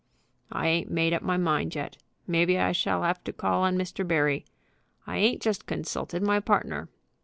[0.51, 1.97] "I ain't made up my mind yet.
[2.25, 4.01] Maybe I shall have to call on Mr.
[4.07, 4.45] Barry.
[5.05, 6.87] I ain't just consulted my partner."